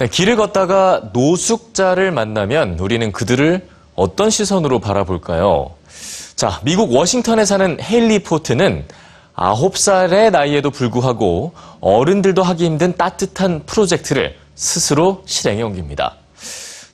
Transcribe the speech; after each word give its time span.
네, 0.00 0.08
길을 0.08 0.36
걷다가 0.36 1.10
노숙자를 1.12 2.10
만나면 2.10 2.78
우리는 2.78 3.12
그들을 3.12 3.68
어떤 3.94 4.30
시선으로 4.30 4.78
바라볼까요? 4.78 5.74
자, 6.36 6.58
미국 6.64 6.90
워싱턴에 6.94 7.44
사는 7.44 7.76
헤일리 7.78 8.20
포트는 8.20 8.86
9살의 9.34 10.30
나이에도 10.30 10.70
불구하고 10.70 11.52
어른들도 11.82 12.42
하기 12.42 12.64
힘든 12.64 12.96
따뜻한 12.96 13.64
프로젝트를 13.66 14.36
스스로 14.54 15.22
실행해 15.26 15.60
옮깁니다. 15.60 16.14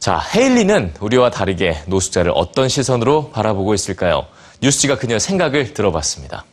자, 0.00 0.20
헤일리는 0.34 0.94
우리와 0.98 1.30
다르게 1.30 1.76
노숙자를 1.86 2.32
어떤 2.34 2.68
시선으로 2.68 3.30
바라보고 3.30 3.72
있을까요? 3.74 4.26
뉴스지가 4.60 4.98
그녀 4.98 5.20
생각을 5.20 5.74
들어봤습니다. 5.74 6.44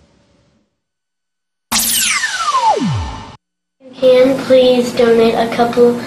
Can 4.00 4.38
please 4.46 4.96
donate 4.96 5.36
a 5.36 5.50
couple 5.50 6.00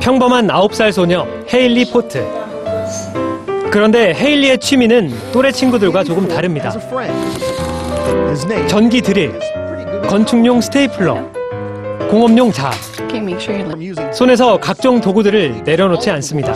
평범한 0.00 0.46
9살 0.48 0.92
소녀 0.92 1.26
헤일리 1.52 1.90
포트. 1.90 2.24
그런데 3.70 4.14
헤일리의 4.14 4.58
취미는 4.58 5.12
또래 5.32 5.50
친구들과 5.50 6.04
조금 6.04 6.28
다릅니다. 6.28 6.70
전기 8.68 9.00
드릴, 9.00 9.32
건축용 10.08 10.60
스테이플러, 10.60 11.32
공업용 12.10 12.52
자, 12.52 12.70
Okay, 13.04 13.18
make 13.20 13.40
sure 13.40 13.58
you 13.58 13.68
look. 13.68 14.12
손에서 14.14 14.58
각종 14.58 15.00
도구들을 15.00 15.64
내려놓지 15.64 16.10
않습니다. 16.10 16.54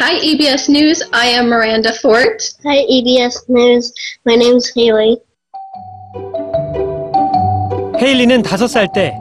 Hi, 0.00 0.18
EBS 0.20 0.70
News. 0.70 1.08
I 1.12 1.28
am 1.30 1.46
Miranda 1.46 1.90
Fort. 1.90 2.44
Hi, 2.64 2.84
EBS 2.88 3.46
News. 3.48 3.92
My 4.26 4.36
name's 4.36 4.72
Haley. 4.76 5.18
헤일리는 8.00 8.42
5살 8.42 8.92
때 8.92 9.14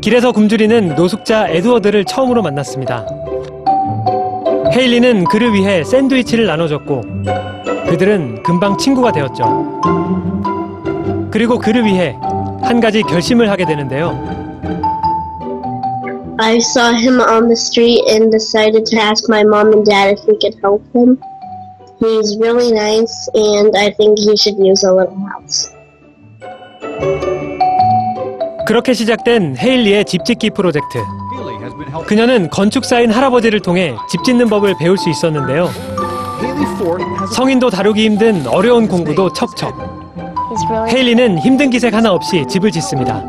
길에서 0.00 0.32
굶주리는 0.32 0.94
노숙자 0.94 1.48
에드워드를 1.48 2.04
처음으로 2.06 2.42
만났습니다. 2.42 3.06
헤일리는 4.72 5.24
그를 5.24 5.52
위해 5.52 5.84
샌드위치를 5.84 6.46
나눠줬고 6.46 7.02
그들은 7.88 8.42
금방 8.42 8.78
친구가 8.78 9.12
되었죠. 9.12 9.80
그리고 11.30 11.58
그를 11.58 11.84
위해 11.84 12.16
한 12.62 12.80
가지 12.80 13.02
결심을 13.02 13.50
하게 13.50 13.66
되는데요. 13.66 14.18
I 16.38 16.56
saw 16.56 16.94
him 16.94 17.20
on 17.20 17.48
the 17.48 17.52
street 17.52 18.02
and 18.08 18.30
decided 18.30 18.84
to 18.86 18.98
ask 18.98 19.28
my 19.28 19.42
mom 19.42 19.72
and 19.74 19.84
dad 19.84 20.16
if 20.16 20.26
we 20.26 20.38
could 20.40 20.56
help 20.62 20.80
him. 20.94 21.18
He's 22.00 22.38
really 22.38 22.72
nice 22.72 23.28
and 23.34 23.76
I 23.76 23.90
think 23.92 24.18
he 24.18 24.34
should 24.36 24.56
use 24.58 24.82
a 24.82 24.94
little 24.94 25.18
house. 25.28 25.68
그렇게 28.66 28.94
시작된 28.94 29.56
헤일리의 29.58 30.04
집짓기 30.04 30.50
프로젝트. 30.50 30.98
그녀는 32.06 32.48
건축사인 32.50 33.10
할아버지를 33.10 33.60
통해 33.60 33.94
집 34.10 34.22
짓는 34.24 34.48
법을 34.48 34.76
배울 34.78 34.96
수 34.96 35.10
있었는데요. 35.10 35.70
성인도 37.34 37.70
다루기 37.70 38.04
힘든 38.04 38.46
어려운 38.46 38.88
공부도 38.88 39.32
척척. 39.32 39.74
헤일리는 40.88 41.38
힘든 41.38 41.70
기색 41.70 41.94
하나 41.94 42.12
없이 42.12 42.44
집을 42.48 42.70
짓습니다. 42.70 43.24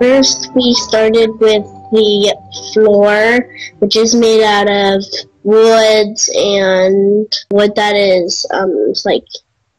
First, 0.00 0.50
we 0.56 0.72
started 0.72 1.30
with 1.42 1.66
the 1.92 2.32
floor, 2.72 3.44
which 3.80 3.98
is 4.00 4.16
made 4.16 4.42
out 4.42 4.66
of 4.66 5.04
woods, 5.44 6.30
and 6.34 7.28
what 7.50 7.74
that 7.74 7.94
is, 7.94 8.46
um, 8.54 8.70
it's 8.88 9.04
like 9.04 9.26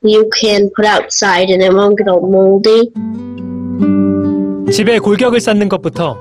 you 0.03 0.29
can 0.31 0.69
put 0.75 0.85
outside 0.85 1.49
and 1.49 1.63
it 1.63 1.73
won't 1.73 1.97
get 1.97 2.07
all 2.07 2.21
moldy. 2.21 2.91
집에 4.71 4.99
골격을 4.99 5.39
쌓는 5.39 5.69
것부터 5.69 6.17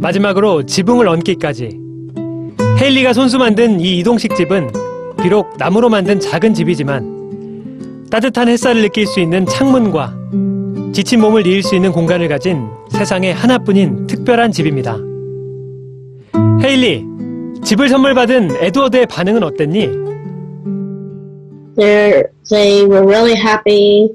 마지막으로 0.00 0.64
지붕을 0.64 1.06
얹기까지 1.06 1.78
헤일리가 2.78 3.12
손수 3.12 3.38
만든 3.38 3.78
이 3.78 3.98
이동식 3.98 4.34
집은 4.34 4.70
비록 5.22 5.56
나무로 5.58 5.88
만든 5.88 6.18
작은 6.18 6.54
집이지만 6.54 8.08
따뜻한 8.10 8.48
햇살을 8.48 8.82
느낄 8.82 9.06
수 9.06 9.20
있는 9.20 9.46
창문과 9.46 10.14
지친 10.92 11.20
몸을 11.20 11.46
이을 11.46 11.62
수 11.62 11.74
있는 11.74 11.92
공간을 11.92 12.28
가진 12.28 12.66
세상에 12.90 13.30
하나뿐인 13.30 14.06
특별한 14.06 14.50
집입니다. 14.52 14.96
헤일리, 16.62 17.04
집을 17.64 17.88
선물 17.88 18.14
받은 18.14 18.56
에드워드의 18.60 19.06
반응은 19.06 19.42
어땠니? 19.42 20.02
They 21.76 22.84
were 22.84 23.06
really 23.06 23.34
happy, 23.34 24.10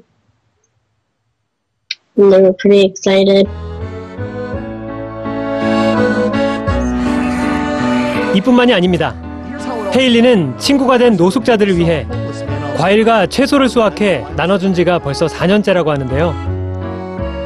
and 2.17 2.31
they 2.31 2.41
were 2.41 2.53
pretty 2.53 2.85
excited. 2.85 3.47
이뿐만이 8.35 8.73
아닙니다. 8.73 9.15
헤일리는 9.95 10.57
친구가 10.57 10.97
된 10.97 11.15
노숙자들을 11.15 11.77
위해 11.77 12.07
과일과 12.77 13.27
채소를 13.27 13.69
수확해 13.69 14.25
나눠준 14.35 14.73
지가 14.73 14.99
벌써 14.99 15.27
4년째라고 15.27 15.87
하는데요. 15.87 16.53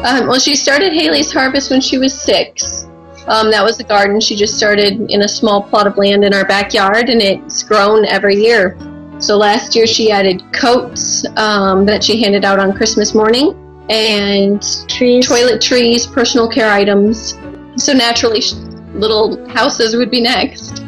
Um, 0.06 0.28
well, 0.28 0.40
she 0.40 0.56
started 0.56 0.94
Haley's 0.94 1.34
Harvest 1.34 1.70
when 1.70 1.82
she 1.82 1.98
was 1.98 2.14
six. 2.14 2.88
Um, 3.28 3.52
that 3.52 3.64
was 3.64 3.80
a 3.80 3.84
garden 3.84 4.22
she 4.22 4.38
just 4.38 4.56
started 4.56 5.12
in 5.12 5.24
a 5.24 5.28
small 5.28 5.62
plot 5.62 5.86
of 5.86 5.98
land 5.98 6.24
in 6.24 6.34
our 6.34 6.46
backyard, 6.46 7.10
and 7.10 7.22
it's 7.22 7.64
grown 7.64 8.06
every 8.06 8.38
year. 8.38 8.78
So 9.20 9.36
last 9.36 9.76
year 9.76 9.86
she 9.86 10.12
added 10.12 10.42
coats 10.54 11.26
um, 11.36 11.86
that 11.88 12.04
she 12.04 12.22
handed 12.22 12.46
out 12.46 12.60
on 12.60 12.72
Christmas 12.72 13.14
morning, 13.14 13.52
And 13.89 14.61
Trees. 14.89 15.27
toiletries, 15.27 16.07
personal 16.13 16.49
care 16.49 16.71
items. 16.71 17.37
So 17.77 17.93
naturally, 17.93 18.41
sh- 18.41 18.55
little 18.95 19.39
houses 19.49 19.95
would 19.97 20.11
be 20.11 20.21
next. 20.21 20.83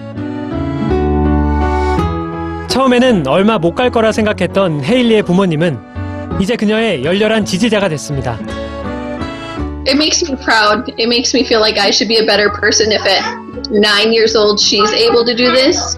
처음에는 2.69 3.27
얼마 3.29 3.59
못 3.59 3.75
갈 3.75 3.91
거라 3.91 4.11
생각했던 4.13 4.83
헤일리의 4.85 5.23
부모님은 5.23 5.79
이제 6.41 6.57
그녀의 6.57 7.05
열렬한 7.05 7.45
지지자가 7.45 7.89
됐습니다. 7.91 8.39
It 9.87 9.95
makes 9.97 10.25
me 10.29 10.37
proud. 10.43 10.91
It 10.99 11.05
makes 11.07 11.35
me 11.37 11.45
feel 11.45 11.61
like 11.61 11.79
I 11.81 11.91
should 11.91 12.09
be 12.09 12.19
a 12.19 12.27
better 12.27 12.51
person 12.51 12.91
if 12.91 13.03
at 13.07 13.23
nine 13.71 14.13
years 14.13 14.35
old 14.37 14.59
she's 14.61 14.93
able 14.93 15.25
to 15.25 15.35
do 15.37 15.53
this. 15.53 15.97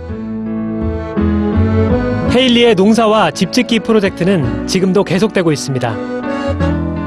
헤일리의 2.37 2.75
농사와 2.75 3.31
집짓기 3.31 3.79
프로젝트는 3.81 4.67
지금도 4.67 5.05
계속되고 5.05 5.53
있습니다. 5.53 6.16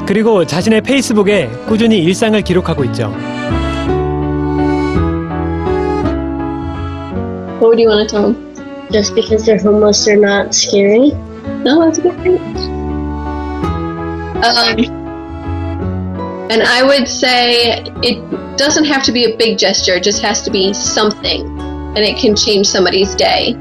그리고 0.09 0.45
자신의 0.45 0.83
페이스북에 0.83 1.49
꾸준히 1.67 1.99
일상을 1.99 2.41
기록하고 2.43 2.85
있죠. 2.85 3.13
What 7.61 7.69
would 7.69 7.81
you 7.81 7.89
want 7.89 8.07
to 8.07 8.17
tell 8.17 8.33
them? 8.33 8.55
Just 8.93 9.15
because 9.15 9.45
they're 9.45 9.59
homeless, 9.59 10.05
they're 10.05 10.21
not 10.21 10.55
scary. 10.55 11.13
No, 11.65 11.81
that's 11.81 11.99
a 11.99 12.03
good 12.03 12.17
point. 12.23 12.59
Um, 14.45 14.79
and 16.51 16.63
I 16.63 16.83
would 16.85 17.09
say 17.09 17.83
it 18.03 18.57
doesn't 18.59 18.85
have 18.85 19.03
to 19.05 19.13
be 19.13 19.25
a 19.25 19.37
big 19.37 19.57
gesture, 19.57 19.95
it 19.95 20.03
just 20.03 20.21
has 20.21 20.43
to 20.43 20.51
be 20.51 20.75
something, 20.75 21.47
and 21.97 21.99
it 21.99 22.19
can 22.19 22.37
change 22.37 22.67
somebody's 22.67 23.15
day. 23.15 23.57